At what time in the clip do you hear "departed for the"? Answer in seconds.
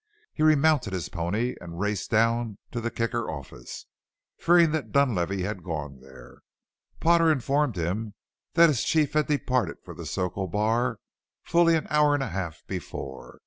9.27-10.07